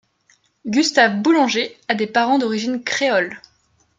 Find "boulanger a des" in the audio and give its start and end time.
1.21-2.07